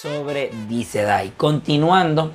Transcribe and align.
sobre 0.00 0.50
Dice 0.68 1.02
Dai. 1.02 1.32
Continuando 1.36 2.32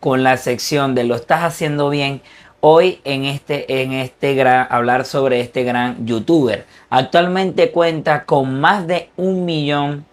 con 0.00 0.24
la 0.24 0.36
sección 0.36 0.94
de 0.94 1.04
lo 1.04 1.14
estás 1.14 1.44
haciendo 1.44 1.88
bien, 1.88 2.20
hoy 2.60 3.00
en 3.04 3.24
este, 3.24 3.82
en 3.82 3.92
este 3.92 4.34
gran, 4.34 4.66
hablar 4.70 5.04
sobre 5.04 5.40
este 5.40 5.62
gran 5.62 6.04
youtuber. 6.04 6.66
Actualmente 6.90 7.70
cuenta 7.70 8.24
con 8.24 8.60
más 8.60 8.86
de 8.86 9.10
un 9.16 9.44
millón 9.44 10.04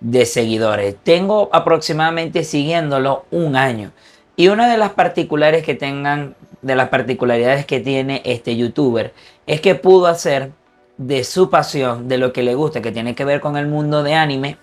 de 0.00 0.26
seguidores. 0.26 0.96
Tengo 1.02 1.48
aproximadamente 1.52 2.42
siguiéndolo 2.42 3.24
un 3.30 3.54
año. 3.54 3.92
Y 4.34 4.48
una 4.48 4.68
de 4.68 4.78
las 4.78 4.90
particulares 4.90 5.64
que 5.64 5.74
tengan, 5.74 6.34
de 6.60 6.74
las 6.74 6.88
particularidades 6.88 7.66
que 7.66 7.80
tiene 7.80 8.20
este 8.24 8.56
youtuber, 8.56 9.14
es 9.46 9.60
que 9.60 9.76
pudo 9.76 10.06
hacer 10.08 10.50
de 10.98 11.22
su 11.24 11.50
pasión, 11.50 12.08
de 12.08 12.18
lo 12.18 12.32
que 12.32 12.42
le 12.42 12.54
gusta, 12.54 12.82
que 12.82 12.92
tiene 12.92 13.14
que 13.14 13.24
ver 13.24 13.40
con 13.40 13.56
el 13.56 13.68
mundo 13.68 14.02
de 14.02 14.14
anime, 14.14 14.58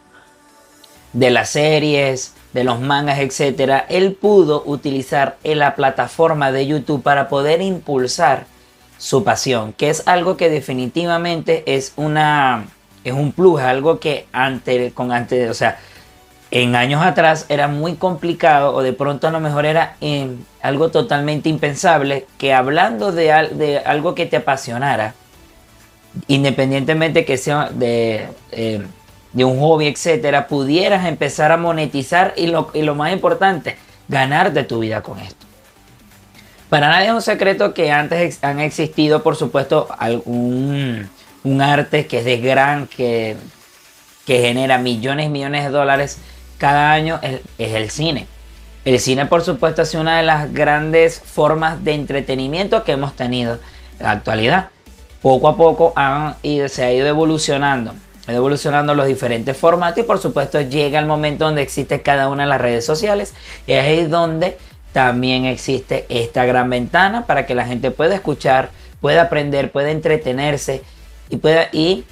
de 1.14 1.30
las 1.30 1.50
series, 1.52 2.34
de 2.54 2.64
los 2.64 2.80
mangas, 2.80 3.20
etcétera, 3.20 3.86
él 3.90 4.14
pudo 4.14 4.64
utilizar 4.66 5.38
la 5.44 5.76
plataforma 5.76 6.52
de 6.52 6.68
YouTube 6.68 7.04
para 7.04 7.30
poder 7.30 7.62
impulsar 7.62 8.46
su 8.98 9.24
pasión, 9.24 9.74
que 9.74 9.90
es 9.90 10.04
algo 10.08 10.38
que 10.38 10.50
definitivamente 10.50 11.64
es 11.66 11.94
una 11.96 12.66
es 13.04 13.14
un 13.14 13.34
plus, 13.34 13.60
algo 13.60 14.00
que 14.00 14.28
antes 14.32 14.94
con 14.94 15.12
antes, 15.12 15.50
o 15.50 15.54
sea, 15.54 15.78
en 16.52 16.76
años 16.76 17.04
atrás 17.04 17.48
era 17.50 17.68
muy 17.68 17.96
complicado 17.96 18.74
o 18.74 18.84
de 18.84 18.94
pronto 18.94 19.28
a 19.28 19.32
lo 19.32 19.40
mejor 19.40 19.66
era 19.66 19.98
algo 20.62 20.90
totalmente 20.90 21.50
impensable 21.50 22.28
que 22.38 22.54
hablando 22.54 23.12
de, 23.12 23.82
algo 23.86 24.16
que 24.16 24.26
te 24.28 24.38
apasionara, 24.38 25.16
independientemente 26.28 27.26
que 27.26 27.38
sea 27.38 27.70
de 27.72 28.28
eh, 28.52 28.86
de 29.34 29.44
un 29.44 29.60
hobby, 29.60 29.88
etcétera, 29.88 30.48
pudieras 30.48 31.06
empezar 31.06 31.52
a 31.52 31.58
monetizar 31.58 32.34
y 32.38 32.48
lo, 32.48 32.72
y 32.74 32.84
lo 32.84 32.96
más 32.96 33.12
importante, 33.12 33.78
ganar 34.08 34.54
de 34.54 34.64
tu 34.64 34.80
vida 34.80 35.02
con 35.02 35.20
esto. 35.20 35.46
Para 36.70 36.88
nadie 36.88 37.08
es 37.08 37.14
un 37.14 37.22
secreto 37.22 37.74
que 37.74 37.92
antes 37.92 38.44
han 38.44 38.60
existido, 38.60 39.22
por 39.22 39.36
supuesto, 39.36 39.88
algún 39.98 41.10
un 41.44 41.62
arte 41.62 42.08
que 42.08 42.20
es 42.20 42.26
de 42.26 42.38
gran, 42.38 42.88
que, 42.88 43.36
que 44.26 44.42
genera 44.42 44.78
millones 44.78 45.28
y 45.28 45.30
millones 45.30 45.66
de 45.66 45.70
dólares 45.70 46.18
cada 46.58 46.92
año, 46.92 47.20
es, 47.22 47.42
es 47.58 47.74
el 47.74 47.90
cine. 47.90 48.28
El 48.86 49.00
cine, 49.00 49.26
por 49.26 49.44
supuesto, 49.44 49.86
sido 49.86 50.02
una 50.02 50.18
de 50.18 50.24
las 50.24 50.54
grandes 50.54 51.20
formas 51.20 51.84
de 51.84 51.94
entretenimiento 51.94 52.84
que 52.84 52.94
hemos 52.94 53.16
tenido 53.16 53.60
en 54.00 54.06
la 54.06 54.12
actualidad. 54.12 54.70
Poco 55.22 55.48
a 55.48 55.56
poco 55.56 55.94
han, 55.96 56.36
se 56.42 56.84
ha 56.84 56.92
ido 56.92 57.08
evolucionando 57.08 57.94
evolucionando 58.28 58.96
los 58.96 59.08
diferentes 59.08 59.58
formatos 59.58 60.00
y 60.00 60.04
por 60.04 60.20
supuesto 60.20 60.62
llega 60.62 61.00
el 61.00 61.06
momento 61.06 61.46
donde 61.46 61.62
existe 61.62 62.02
cada 62.02 62.30
una 62.30 62.44
de 62.44 62.50
las 62.50 62.62
redes 62.62 62.86
sociales 62.86 63.34
y 63.68 63.74
es 63.74 63.84
ahí 63.84 64.06
donde 64.06 64.58
también 64.94 65.46
existe 65.46 66.06
esta 66.08 66.46
gran 66.46 66.70
ventana 66.70 67.26
para 67.26 67.46
que 67.46 67.56
la 67.56 67.66
gente 67.66 67.92
pueda 67.92 68.16
escuchar, 68.16 68.70
pueda 69.02 69.24
aprender, 69.24 69.72
pueda 69.72 69.92
entretenerse 69.92 70.84
y 71.30 71.38
pueda, 71.38 71.68
y 71.72 72.06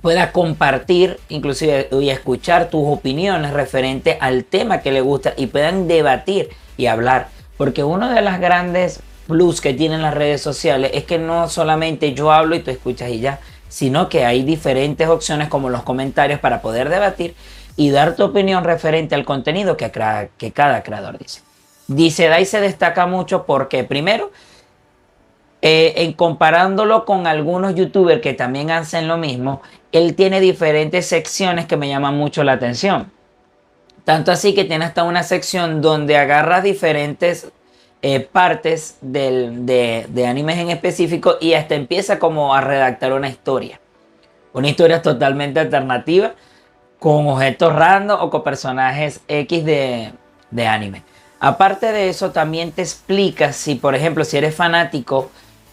pueda 0.00 0.32
compartir 0.32 1.18
inclusive 1.28 1.88
y 1.90 2.10
escuchar 2.10 2.70
tus 2.70 2.86
opiniones 2.86 3.52
referente 3.52 4.16
al 4.20 4.44
tema 4.44 4.80
que 4.80 4.92
le 4.92 5.00
gusta 5.00 5.34
y 5.36 5.48
puedan 5.48 5.88
debatir 5.88 6.50
y 6.76 6.86
hablar. 6.86 7.28
Porque 7.56 7.82
uno 7.84 8.08
de 8.08 8.20
las 8.22 8.40
grandes 8.40 9.00
plus 9.26 9.60
que 9.60 9.74
tienen 9.74 10.02
las 10.02 10.14
redes 10.14 10.40
sociales 10.40 10.90
es 10.94 11.04
que 11.04 11.18
no 11.18 11.48
solamente 11.48 12.14
yo 12.14 12.32
hablo 12.32 12.54
y 12.54 12.60
tú 12.60 12.70
escuchas 12.70 13.10
y 13.10 13.20
ya, 13.20 13.40
sino 13.74 14.08
que 14.08 14.24
hay 14.24 14.44
diferentes 14.44 15.08
opciones 15.08 15.48
como 15.48 15.68
los 15.68 15.82
comentarios 15.82 16.38
para 16.38 16.62
poder 16.62 16.88
debatir 16.88 17.34
y 17.74 17.90
dar 17.90 18.14
tu 18.14 18.22
opinión 18.22 18.62
referente 18.62 19.16
al 19.16 19.24
contenido 19.24 19.76
que, 19.76 19.90
cada 19.90 20.82
creador 20.84 21.18
dice. 21.18 21.40
Dice 21.88 22.28
Dai 22.28 22.46
se 22.46 22.60
destaca 22.60 23.06
mucho 23.06 23.46
porque 23.46 23.82
primero, 23.82 24.30
eh, 25.60 25.92
en 25.96 26.12
comparándolo 26.12 27.04
con 27.04 27.26
algunos 27.26 27.74
youtubers 27.74 28.20
que 28.20 28.32
también 28.32 28.70
hacen 28.70 29.08
lo 29.08 29.16
mismo, 29.16 29.60
él 29.90 30.14
tiene 30.14 30.38
diferentes 30.38 31.06
secciones 31.06 31.66
que 31.66 31.76
me 31.76 31.88
llaman 31.88 32.16
mucho 32.16 32.44
la 32.44 32.52
atención. 32.52 33.10
Tanto 34.04 34.30
así 34.30 34.54
que 34.54 34.64
tiene 34.64 34.84
hasta 34.84 35.02
una 35.02 35.24
sección 35.24 35.82
donde 35.82 36.16
agarra 36.16 36.60
diferentes 36.60 37.50
eh, 38.06 38.20
partes 38.20 38.98
de, 39.00 40.04
de, 40.10 40.26
animes 40.26 40.58
en 40.58 40.68
específico 40.68 41.38
y 41.40 41.54
hasta 41.54 41.74
empieza 41.74 42.18
como 42.18 42.54
a 42.54 42.60
redactar 42.60 43.14
una 43.14 43.30
historia. 43.30 43.80
Una 44.52 44.68
historia 44.68 45.00
totalmente 45.00 45.58
alternativa 45.58 46.34
con 46.98 47.26
objetos 47.28 47.74
random 47.74 48.20
o 48.20 48.28
con 48.28 48.44
personajes 48.44 49.22
X 49.26 49.64
de, 49.64 50.12
de 50.50 50.66
anime. 50.66 51.02
Aparte 51.40 51.92
de 51.92 52.10
eso, 52.10 52.30
también 52.30 52.72
te 52.72 52.82
explica 52.82 53.54
si, 53.54 53.76
por 53.76 53.94
ejemplo, 53.94 54.26
si 54.26 54.36
eres 54.36 54.54
fanático, 54.54 55.30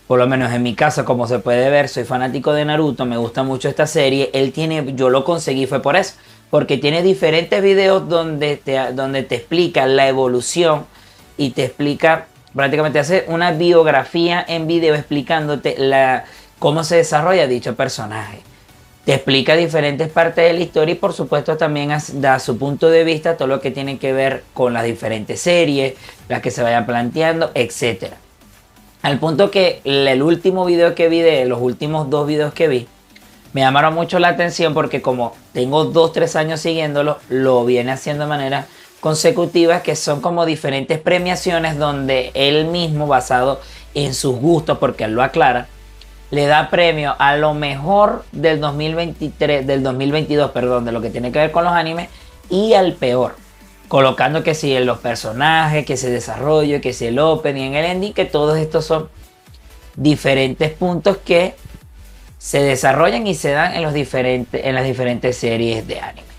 por 0.08 0.18
lo 0.18 0.26
menos 0.26 0.54
en 0.54 0.64
mi 0.64 0.74
caso, 0.74 1.04
como 1.04 1.28
se 1.28 1.40
puede 1.40 1.70
ver, 1.70 1.90
soy 1.90 2.06
fanático 2.06 2.54
de 2.54 2.64
Naruto, 2.64 3.06
me 3.06 3.18
gusta 3.18 3.44
mucho 3.44 3.68
esta 3.68 3.88
serie. 3.88 4.30
Él 4.34 4.54
tiene, 4.54 4.94
yo 4.96 5.10
lo 5.10 5.26
conseguí 5.26 5.68
fue 5.68 5.82
por 5.82 5.98
eso, 5.98 6.14
porque 6.50 6.78
tiene 6.78 7.04
diferentes 7.04 7.62
videos 7.62 8.08
donde 8.08 8.56
te, 8.56 8.94
donde 8.94 9.24
te 9.24 9.36
explica 9.36 9.86
la 9.86 10.08
evolución 10.08 10.86
y 11.42 11.50
te 11.50 11.64
explica, 11.66 12.28
prácticamente 12.56 13.00
hace 13.00 13.26
una 13.28 13.50
biografía 13.52 14.46
en 14.48 14.68
video 14.68 14.94
explicándote 14.94 15.74
la, 15.80 16.26
cómo 16.60 16.84
se 16.84 16.98
desarrolla 16.98 17.48
dicho 17.48 17.76
personaje. 17.76 18.42
Te 19.06 19.16
explica 19.16 19.56
diferentes 19.56 20.10
partes 20.10 20.46
de 20.46 20.54
la 20.54 20.60
historia 20.60 20.94
y 20.94 20.98
por 21.00 21.14
supuesto 21.14 21.58
también 21.58 21.92
da 22.14 22.38
su 22.38 22.60
punto 22.60 22.92
de 22.92 23.04
vista 23.04 23.38
todo 23.38 23.48
lo 23.48 23.60
que 23.60 23.72
tiene 23.72 23.98
que 23.98 24.14
ver 24.14 24.44
con 24.54 24.74
las 24.74 24.84
diferentes 24.84 25.42
series, 25.42 25.96
las 26.30 26.44
que 26.44 26.52
se 26.52 26.62
vayan 26.62 26.86
planteando, 26.86 27.50
etc. 27.56 28.14
Al 29.02 29.18
punto 29.18 29.50
que 29.50 29.82
el 29.84 30.22
último 30.22 30.64
video 30.64 30.94
que 30.94 31.10
vi 31.10 31.22
de 31.22 31.46
los 31.46 31.60
últimos 31.60 32.12
dos 32.12 32.28
videos 32.28 32.54
que 32.54 32.68
vi, 32.68 32.88
me 33.54 33.62
llamaron 33.62 33.96
mucho 33.96 34.20
la 34.20 34.28
atención 34.28 34.76
porque 34.76 35.02
como 35.02 35.36
tengo 35.54 35.86
dos, 35.86 36.14
tres 36.14 36.36
años 36.36 36.60
siguiéndolo, 36.60 37.18
lo 37.30 37.66
viene 37.66 37.94
haciendo 37.94 38.26
de 38.26 38.30
manera 38.30 38.68
consecutivas 39.02 39.82
que 39.82 39.98
son 39.98 40.22
como 40.22 40.46
diferentes 40.46 41.00
premiaciones 41.00 41.78
donde 41.78 42.32
él 42.34 42.66
mismo, 42.66 43.08
basado 43.08 43.60
en 43.94 44.14
sus 44.14 44.38
gustos, 44.38 44.78
porque 44.78 45.04
él 45.04 45.14
lo 45.14 45.24
aclara, 45.24 45.68
le 46.30 46.46
da 46.46 46.70
premio 46.70 47.16
a 47.20 47.36
lo 47.36 47.54
mejor 47.54 48.24
del 48.32 48.62
2023, 48.62 49.68
del 49.68 49.84
2022, 49.84 50.52
perdón, 50.52 50.86
de 50.86 50.94
lo 50.94 51.02
que 51.02 51.10
tiene 51.10 51.32
que 51.32 51.40
ver 51.40 51.52
con 51.52 51.66
los 51.66 51.74
animes 51.74 52.10
y 52.50 52.74
al 52.74 52.94
peor. 52.94 53.36
Colocando 53.90 54.42
que 54.44 54.56
si 54.56 54.78
los 54.80 55.00
personajes, 55.00 55.86
que 55.86 55.98
se 55.98 56.10
desarrollo, 56.10 56.80
que 56.80 56.94
si 56.94 57.08
el 57.08 57.20
opening, 57.20 57.74
el 57.74 57.86
ending, 57.86 58.14
que 58.14 58.24
todos 58.24 58.58
estos 58.58 58.86
son 58.86 59.10
diferentes 59.96 60.72
puntos 60.72 61.18
que 61.18 61.56
se 62.38 62.62
desarrollan 62.62 63.28
y 63.28 63.36
se 63.36 63.52
dan 63.52 63.74
en, 63.74 63.82
los 63.82 63.94
diferentes, 63.94 64.64
en 64.64 64.76
las 64.76 64.86
diferentes 64.86 65.36
series 65.36 65.86
de 65.88 66.00
anime. 66.00 66.31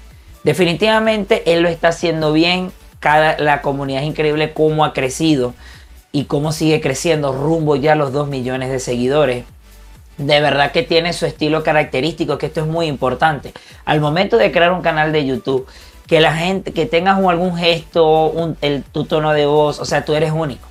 Definitivamente 0.44 1.52
él 1.52 1.62
lo 1.62 1.68
está 1.68 1.88
haciendo 1.88 2.32
bien. 2.32 2.72
Cada, 3.00 3.38
la 3.38 3.62
comunidad 3.62 4.02
es 4.02 4.08
increíble 4.08 4.52
cómo 4.52 4.84
ha 4.84 4.92
crecido 4.92 5.54
y 6.12 6.24
cómo 6.24 6.52
sigue 6.52 6.80
creciendo 6.80 7.32
rumbo 7.32 7.76
ya 7.76 7.92
a 7.92 7.96
los 7.96 8.12
2 8.12 8.28
millones 8.28 8.70
de 8.70 8.78
seguidores. 8.78 9.44
De 10.18 10.40
verdad 10.40 10.72
que 10.72 10.82
tiene 10.82 11.12
su 11.12 11.26
estilo 11.26 11.64
característico, 11.64 12.38
que 12.38 12.46
esto 12.46 12.60
es 12.60 12.66
muy 12.66 12.86
importante. 12.86 13.52
Al 13.84 14.00
momento 14.00 14.36
de 14.36 14.52
crear 14.52 14.72
un 14.72 14.82
canal 14.82 15.10
de 15.10 15.24
YouTube, 15.24 15.66
que 16.06 16.20
la 16.20 16.34
gente, 16.34 16.72
que 16.72 16.86
tengas 16.86 17.16
algún 17.24 17.56
gesto, 17.56 18.54
el, 18.60 18.82
tu 18.82 19.04
tono 19.04 19.32
de 19.32 19.46
voz, 19.46 19.78
o 19.80 19.84
sea, 19.84 20.04
tú 20.04 20.14
eres 20.14 20.30
único. 20.32 20.68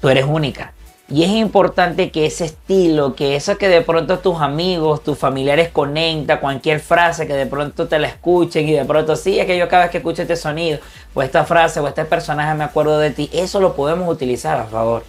Tú 0.00 0.08
eres 0.08 0.24
única. 0.24 0.72
Y 1.08 1.22
es 1.22 1.30
importante 1.30 2.10
que 2.10 2.24
ese 2.24 2.46
estilo, 2.46 3.14
que 3.14 3.36
eso 3.36 3.58
que 3.58 3.68
de 3.68 3.82
pronto 3.82 4.20
tus 4.20 4.40
amigos, 4.40 5.02
tus 5.02 5.18
familiares 5.18 5.68
conecta, 5.68 6.40
cualquier 6.40 6.80
frase 6.80 7.26
que 7.26 7.34
de 7.34 7.44
pronto 7.44 7.88
te 7.88 7.98
la 7.98 8.08
escuchen 8.08 8.66
y 8.66 8.72
de 8.72 8.86
pronto 8.86 9.14
sí, 9.14 9.38
es 9.38 9.44
que 9.44 9.58
yo 9.58 9.68
cada 9.68 9.82
vez 9.82 9.90
que 9.90 9.98
escucho 9.98 10.22
este 10.22 10.36
sonido 10.36 10.78
o 11.12 11.22
esta 11.22 11.44
frase 11.44 11.80
o 11.80 11.88
este 11.88 12.06
personaje 12.06 12.54
me 12.54 12.64
acuerdo 12.64 12.98
de 12.98 13.10
ti, 13.10 13.28
eso 13.34 13.60
lo 13.60 13.76
podemos 13.76 14.08
utilizar 14.08 14.58
a 14.58 14.64
favor. 14.64 15.04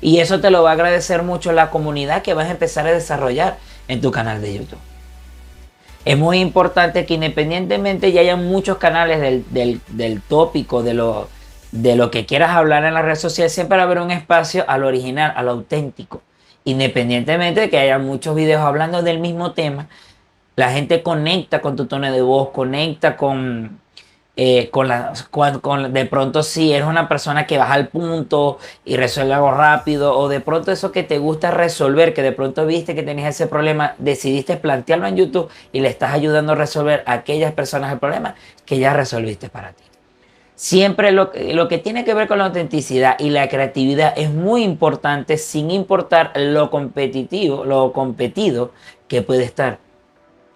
Y 0.00 0.20
eso 0.20 0.40
te 0.40 0.50
lo 0.50 0.62
va 0.62 0.70
a 0.70 0.72
agradecer 0.72 1.22
mucho 1.22 1.52
la 1.52 1.70
comunidad 1.70 2.22
que 2.22 2.32
vas 2.32 2.48
a 2.48 2.52
empezar 2.52 2.86
a 2.86 2.92
desarrollar 2.92 3.58
en 3.88 4.00
tu 4.00 4.10
canal 4.10 4.40
de 4.40 4.54
YouTube. 4.54 4.78
Es 6.06 6.16
muy 6.16 6.38
importante 6.38 7.04
que 7.04 7.12
independientemente 7.12 8.10
ya 8.10 8.22
haya 8.22 8.36
muchos 8.36 8.78
canales 8.78 9.20
del, 9.20 9.44
del, 9.50 9.82
del 9.88 10.22
tópico, 10.22 10.82
de 10.82 10.94
lo 10.94 11.28
de 11.72 11.96
lo 11.96 12.10
que 12.10 12.26
quieras 12.26 12.50
hablar 12.50 12.84
en 12.84 12.94
la 12.94 13.02
red 13.02 13.14
social, 13.14 13.48
siempre 13.50 13.76
va 13.76 13.84
a 13.84 13.86
haber 13.86 14.00
un 14.00 14.10
espacio 14.10 14.64
al 14.68 14.84
original, 14.84 15.32
a 15.36 15.42
lo 15.42 15.52
auténtico. 15.52 16.22
Independientemente 16.64 17.60
de 17.60 17.70
que 17.70 17.78
haya 17.78 17.98
muchos 17.98 18.34
videos 18.34 18.62
hablando 18.62 19.02
del 19.02 19.18
mismo 19.18 19.52
tema, 19.52 19.88
la 20.56 20.70
gente 20.72 21.02
conecta 21.02 21.60
con 21.60 21.76
tu 21.76 21.86
tono 21.86 22.10
de 22.12 22.20
voz, 22.20 22.50
conecta 22.50 23.16
con, 23.16 23.80
eh, 24.36 24.68
con 24.70 24.88
la, 24.88 25.12
con, 25.30 25.92
de 25.92 26.06
pronto 26.06 26.42
si 26.42 26.72
eres 26.72 26.86
una 26.86 27.08
persona 27.08 27.46
que 27.46 27.56
baja 27.56 27.74
al 27.74 27.88
punto 27.88 28.58
y 28.84 28.96
resuelve 28.96 29.34
algo 29.34 29.52
rápido, 29.52 30.18
o 30.18 30.28
de 30.28 30.40
pronto 30.40 30.72
eso 30.72 30.92
que 30.92 31.02
te 31.02 31.18
gusta 31.18 31.50
resolver, 31.50 32.12
que 32.12 32.22
de 32.22 32.32
pronto 32.32 32.66
viste 32.66 32.94
que 32.94 33.02
tenías 33.02 33.28
ese 33.28 33.46
problema, 33.46 33.94
decidiste 33.98 34.56
plantearlo 34.56 35.06
en 35.06 35.16
YouTube 35.16 35.48
y 35.72 35.80
le 35.80 35.88
estás 35.88 36.12
ayudando 36.12 36.52
a 36.52 36.56
resolver 36.56 37.04
a 37.06 37.12
aquellas 37.14 37.52
personas 37.52 37.92
el 37.92 37.98
problema 37.98 38.34
que 38.66 38.78
ya 38.78 38.92
resolviste 38.92 39.48
para 39.48 39.72
ti. 39.72 39.89
Siempre 40.60 41.10
lo, 41.10 41.30
que 41.32 41.78
tiene 41.78 42.04
que 42.04 42.12
ver 42.12 42.28
con 42.28 42.36
la 42.36 42.44
autenticidad 42.44 43.16
y 43.18 43.30
la 43.30 43.48
creatividad 43.48 44.12
es 44.14 44.28
muy 44.28 44.62
importante 44.62 45.38
sin 45.38 45.70
importar 45.70 46.32
lo 46.36 46.70
competitivo, 46.70 47.64
lo 47.64 47.94
competido 47.94 48.70
que 49.08 49.22
puede 49.22 49.44
estar 49.44 49.78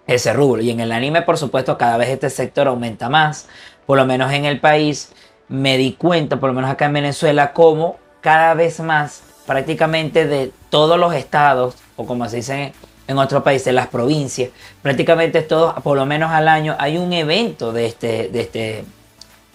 ese 0.05 0.31
rubro. 0.31 0.61
Y 0.61 0.69
en 0.69 0.79
el 0.79 0.91
anime, 0.91 1.23
por 1.23 1.39
supuesto, 1.39 1.79
cada 1.79 1.97
vez 1.97 2.09
este 2.09 2.29
sector 2.29 2.67
aumenta 2.67 3.09
más. 3.09 3.47
Por 3.87 3.97
lo 3.97 4.05
menos 4.05 4.31
en 4.31 4.45
el 4.45 4.59
país 4.59 5.11
me 5.47 5.75
di 5.75 5.93
cuenta, 5.93 6.39
por 6.39 6.49
lo 6.49 6.53
menos 6.53 6.69
acá 6.69 6.85
en 6.85 6.93
Venezuela, 6.93 7.51
como 7.51 7.97
cada 8.21 8.53
vez 8.53 8.79
más 8.81 9.23
prácticamente 9.47 10.27
de 10.27 10.51
todos 10.69 10.99
los 10.99 11.15
estados, 11.15 11.77
o 11.95 12.05
como 12.05 12.29
se 12.29 12.35
dice 12.35 12.73
en 13.07 13.17
otros 13.17 13.41
países, 13.41 13.73
las 13.73 13.87
provincias, 13.87 14.51
prácticamente 14.83 15.41
todos, 15.41 15.73
por 15.81 15.97
lo 15.97 16.05
menos 16.05 16.29
al 16.29 16.47
año, 16.47 16.75
hay 16.77 16.99
un 16.99 17.11
evento 17.11 17.73
de 17.73 17.87
este, 17.87 18.29
de 18.29 18.41
este, 18.41 18.85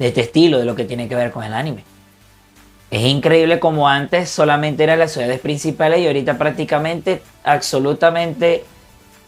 de 0.00 0.08
este 0.08 0.23
estilo, 0.23 0.58
de 0.58 0.64
lo 0.64 0.75
que 0.75 0.85
tiene 0.85 1.08
que 1.08 1.14
ver 1.14 1.31
con 1.31 1.44
el 1.44 1.52
anime. 1.52 1.85
Es 2.91 3.02
increíble 3.02 3.61
como 3.61 3.88
antes 3.88 4.29
solamente 4.31 4.82
eran 4.82 4.99
las 4.99 5.12
ciudades 5.12 5.38
principales 5.38 6.00
y 6.00 6.08
ahorita 6.08 6.37
prácticamente 6.37 7.23
absolutamente 7.44 8.64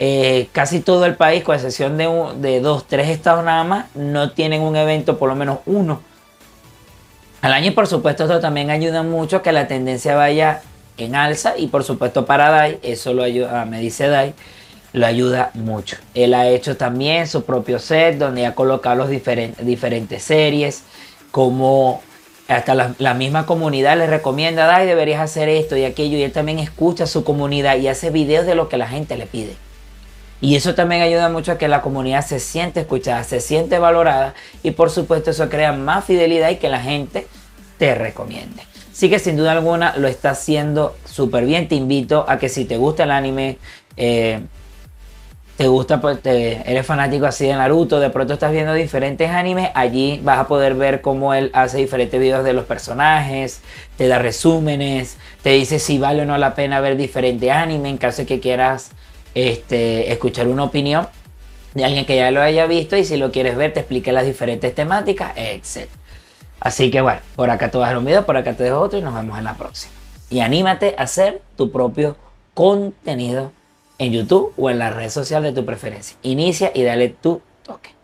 eh, 0.01 0.49
casi 0.51 0.81
todo 0.81 1.07
el 1.07 1.15
país, 1.15 1.45
con 1.45 1.55
excepción 1.55 1.97
de, 1.97 2.09
de 2.41 2.61
dos, 2.61 2.89
tres 2.89 3.09
estados 3.09 3.45
nada 3.45 3.63
más, 3.63 3.95
no 3.95 4.33
tienen 4.33 4.63
un 4.63 4.75
evento, 4.75 5.17
por 5.17 5.29
lo 5.29 5.37
menos 5.37 5.59
uno 5.67 6.01
al 7.41 7.53
año. 7.53 7.73
Por 7.73 7.87
supuesto, 7.87 8.25
esto 8.25 8.41
también 8.41 8.71
ayuda 8.71 9.05
mucho 9.05 9.37
a 9.37 9.43
que 9.43 9.53
la 9.53 9.69
tendencia 9.69 10.17
vaya 10.17 10.63
en 10.97 11.15
alza. 11.15 11.57
Y 11.57 11.69
por 11.69 11.85
supuesto, 11.85 12.27
para 12.27 12.51
Dai, 12.51 12.81
eso 12.83 13.13
lo 13.13 13.23
ayuda, 13.23 13.65
me 13.65 13.79
dice 13.79 14.09
Dai, 14.09 14.35
lo 14.93 15.06
ayuda 15.06 15.50
mucho. 15.55 15.97
Él 16.15 16.35
ha 16.35 16.49
hecho 16.49 16.77
también 16.77 17.27
su 17.27 17.44
propio 17.44 17.79
set 17.79 18.19
donde 18.19 18.47
ha 18.47 18.55
colocado 18.55 18.97
los 18.97 19.11
diferentes, 19.11 20.23
series, 20.23 20.83
como 21.31 22.03
hasta 22.49 22.75
la, 22.75 22.94
la, 22.99 23.15
misma 23.15 23.47
comunidad 23.47 23.97
le 23.97 24.06
recomienda, 24.06 24.67
Dai, 24.67 24.87
deberías 24.87 25.21
hacer 25.21 25.49
esto 25.49 25.77
y 25.77 25.85
aquello. 25.85 26.19
Y 26.19 26.23
él 26.23 26.33
también 26.33 26.59
escucha 26.59 27.05
a 27.05 27.06
su 27.06 27.25
comunidad 27.25 27.77
y 27.79 27.89
hace 27.89 28.11
videos 28.11 28.47
de 28.47 28.55
lo 28.55 28.69
que 28.69 28.77
la 28.77 28.89
gente 28.89 29.17
le 29.17 29.27
pide. 29.27 29.56
Y 30.43 30.56
eso 30.56 30.75
también 30.75 31.03
ayuda 31.03 31.29
mucho 31.29 31.53
a 31.53 31.59
que 31.59 31.69
la 31.69 31.83
comunidad 31.83 32.27
se 32.27 32.41
siente 32.41 32.81
escuchada, 32.81 33.23
se 33.23 33.41
siente 33.41 33.79
valorada 33.79 34.35
y 34.65 34.73
por 34.73 34.91
supuesto 34.91 35.31
eso 35.31 35.49
crea 35.49 35.73
más 35.73 36.05
fidelidad 36.05 36.50
y 36.50 36.56
que 36.56 36.69
la 36.69 36.81
gente 36.81 37.29
te 37.79 37.94
recomiende. 37.94 38.65
Así 38.91 39.09
que 39.09 39.21
sin 39.21 39.37
duda 39.37 39.53
alguna 39.53 39.97
lo 39.97 40.09
está 40.09 40.31
haciendo 40.31 40.97
súper 41.05 41.47
bien. 41.47 41.69
Te 41.69 41.77
invito 41.77 42.27
a 42.29 42.39
que 42.39 42.49
si 42.49 42.65
te 42.65 42.77
gusta 42.77 43.05
el 43.05 43.12
anime, 43.12 43.59
eh, 43.97 44.41
te 45.62 45.69
gusta, 45.69 46.00
pues, 46.00 46.19
eres 46.25 46.85
fanático 46.85 47.25
así 47.25 47.47
de 47.47 47.55
Naruto, 47.55 48.00
de 48.00 48.11
pronto 48.11 48.32
estás 48.32 48.50
viendo 48.50 48.75
diferentes 48.75 49.31
animes, 49.31 49.70
allí 49.76 50.19
vas 50.25 50.41
a 50.41 50.49
poder 50.49 50.75
ver 50.75 51.00
cómo 51.03 51.35
él 51.35 51.53
hace 51.55 51.79
diferentes 51.79 52.20
videos 52.20 52.43
de 52.43 52.53
los 52.53 52.64
personajes, 52.64 53.61
te 53.97 54.09
da 54.09 54.19
resúmenes, 54.19 55.19
te 55.41 55.50
dice 55.50 55.79
si 55.79 55.99
vale 55.99 56.23
o 56.23 56.25
no 56.25 56.37
la 56.37 56.56
pena 56.56 56.81
ver 56.81 56.97
diferentes 56.97 57.49
animes 57.49 57.93
en 57.93 57.99
caso 57.99 58.23
de 58.23 58.26
que 58.26 58.41
quieras 58.41 58.91
este, 59.37 60.11
escuchar 60.11 60.49
una 60.49 60.64
opinión 60.64 61.06
de 61.75 61.85
alguien 61.85 62.06
que 62.06 62.17
ya 62.17 62.32
lo 62.32 62.43
haya 62.43 62.67
visto 62.67 62.97
y 62.97 63.05
si 63.05 63.17
lo 63.17 63.31
quieres 63.31 63.56
ver 63.56 63.73
te 63.73 63.79
explique 63.79 64.11
las 64.11 64.26
diferentes 64.26 64.75
temáticas, 64.75 65.31
etc. 65.37 65.88
Así 66.58 66.91
que 66.91 67.03
bueno, 67.03 67.20
por 67.37 67.50
acá 67.50 67.70
te 67.70 67.79
vas 67.79 67.94
a 67.94 67.99
un 67.99 68.05
video, 68.05 68.26
por 68.26 68.37
acá 68.37 68.55
te 68.55 68.65
dejo 68.65 68.81
otro 68.81 68.99
y 68.99 69.03
nos 69.03 69.15
vemos 69.15 69.38
en 69.38 69.44
la 69.44 69.55
próxima. 69.55 69.93
Y 70.29 70.41
anímate 70.41 70.97
a 70.99 71.05
hacer 71.05 71.41
tu 71.56 71.70
propio 71.70 72.17
contenido 72.53 73.53
en 74.03 74.13
YouTube 74.13 74.53
o 74.57 74.71
en 74.71 74.79
la 74.79 74.91
red 74.91 75.09
social 75.11 75.43
de 75.43 75.53
tu 75.53 75.65
preferencia. 75.65 76.17
Inicia 76.23 76.73
y 76.75 76.83
dale 76.83 77.09
tu 77.09 77.41
toque. 77.63 77.95